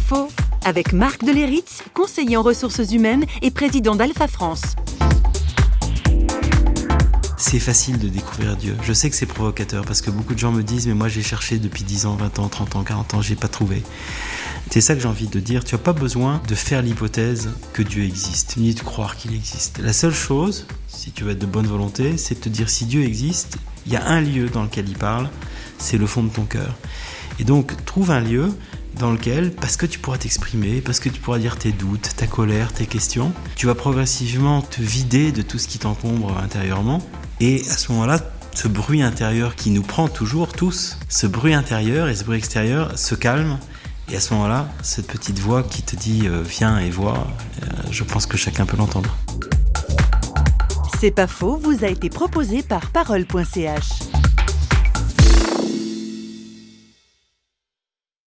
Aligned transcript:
faux 0.00 0.28
avec 0.64 0.92
Marc 0.92 1.24
Deleritz, 1.24 1.82
conseiller 1.92 2.36
en 2.36 2.42
ressources 2.42 2.92
humaines 2.92 3.24
et 3.42 3.50
président 3.50 3.94
d'Alpha 3.94 4.28
France. 4.28 4.62
C'est 7.36 7.58
facile 7.58 7.98
de 7.98 8.08
découvrir 8.08 8.56
Dieu. 8.56 8.76
Je 8.82 8.92
sais 8.92 9.10
que 9.10 9.16
c'est 9.16 9.26
provocateur 9.26 9.84
parce 9.84 10.00
que 10.00 10.10
beaucoup 10.10 10.34
de 10.34 10.38
gens 10.38 10.52
me 10.52 10.62
disent 10.62 10.86
mais 10.86 10.94
moi 10.94 11.08
j'ai 11.08 11.22
cherché 11.22 11.58
depuis 11.58 11.84
10 11.84 12.06
ans, 12.06 12.16
20 12.16 12.38
ans, 12.38 12.48
30 12.48 12.76
ans, 12.76 12.82
40 12.82 13.14
ans, 13.14 13.22
j'ai 13.22 13.36
pas 13.36 13.48
trouvé. 13.48 13.82
C'est 14.70 14.80
ça 14.80 14.94
que 14.94 15.00
j'ai 15.00 15.08
envie 15.08 15.28
de 15.28 15.40
dire. 15.40 15.62
Tu 15.62 15.74
n'as 15.74 15.80
pas 15.80 15.92
besoin 15.92 16.40
de 16.48 16.54
faire 16.54 16.82
l'hypothèse 16.82 17.50
que 17.72 17.82
Dieu 17.82 18.02
existe, 18.02 18.56
ni 18.56 18.74
de 18.74 18.80
croire 18.80 19.16
qu'il 19.16 19.34
existe. 19.34 19.78
La 19.78 19.92
seule 19.92 20.14
chose, 20.14 20.66
si 20.88 21.12
tu 21.12 21.24
veux 21.24 21.32
être 21.32 21.38
de 21.38 21.46
bonne 21.46 21.66
volonté, 21.66 22.16
c'est 22.16 22.36
de 22.36 22.40
te 22.40 22.48
dire 22.48 22.70
si 22.70 22.86
Dieu 22.86 23.04
existe, 23.04 23.58
il 23.86 23.92
y 23.92 23.96
a 23.96 24.06
un 24.06 24.20
lieu 24.20 24.48
dans 24.48 24.62
lequel 24.62 24.88
il 24.88 24.96
parle, 24.96 25.28
c'est 25.78 25.98
le 25.98 26.06
fond 26.06 26.22
de 26.22 26.30
ton 26.30 26.44
cœur. 26.44 26.74
Et 27.38 27.44
donc 27.44 27.84
trouve 27.84 28.10
un 28.10 28.20
lieu 28.20 28.52
dans 28.98 29.10
lequel, 29.10 29.52
parce 29.52 29.76
que 29.76 29.86
tu 29.86 29.98
pourras 29.98 30.18
t'exprimer, 30.18 30.80
parce 30.80 31.00
que 31.00 31.08
tu 31.08 31.20
pourras 31.20 31.38
dire 31.38 31.56
tes 31.56 31.72
doutes, 31.72 32.10
ta 32.16 32.26
colère, 32.26 32.72
tes 32.72 32.86
questions, 32.86 33.32
tu 33.56 33.66
vas 33.66 33.74
progressivement 33.74 34.62
te 34.62 34.80
vider 34.80 35.32
de 35.32 35.42
tout 35.42 35.58
ce 35.58 35.68
qui 35.68 35.78
t'encombre 35.78 36.36
intérieurement. 36.38 37.02
Et 37.40 37.62
à 37.70 37.76
ce 37.76 37.92
moment-là, 37.92 38.20
ce 38.54 38.68
bruit 38.68 39.02
intérieur 39.02 39.56
qui 39.56 39.70
nous 39.70 39.82
prend 39.82 40.08
toujours 40.08 40.52
tous, 40.52 40.98
ce 41.08 41.26
bruit 41.26 41.54
intérieur 41.54 42.08
et 42.08 42.14
ce 42.14 42.24
bruit 42.24 42.38
extérieur 42.38 42.98
se 42.98 43.14
calme. 43.14 43.58
Et 44.12 44.16
à 44.16 44.20
ce 44.20 44.34
moment-là, 44.34 44.68
cette 44.82 45.06
petite 45.06 45.38
voix 45.38 45.62
qui 45.62 45.82
te 45.82 45.96
dit 45.96 46.22
euh, 46.26 46.42
viens 46.42 46.78
et 46.78 46.90
vois, 46.90 47.26
euh, 47.62 47.66
je 47.90 48.04
pense 48.04 48.26
que 48.26 48.36
chacun 48.36 48.66
peut 48.66 48.76
l'entendre. 48.76 49.16
C'est 51.00 51.10
pas 51.10 51.26
faux, 51.26 51.56
vous 51.56 51.84
a 51.84 51.88
été 51.88 52.08
proposé 52.10 52.62
par 52.62 52.90
parole.ch. 52.90 53.88